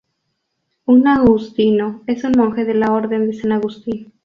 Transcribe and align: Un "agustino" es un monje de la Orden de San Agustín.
Un 0.85 1.07
"agustino" 1.07 2.01
es 2.07 2.23
un 2.23 2.31
monje 2.31 2.65
de 2.65 2.73
la 2.73 2.91
Orden 2.91 3.27
de 3.27 3.33
San 3.33 3.51
Agustín. 3.51 4.11